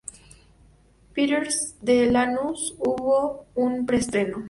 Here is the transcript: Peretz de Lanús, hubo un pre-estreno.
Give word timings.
Peretz 1.13 1.75
de 1.83 2.09
Lanús, 2.11 2.73
hubo 2.79 3.45
un 3.53 3.85
pre-estreno. 3.85 4.39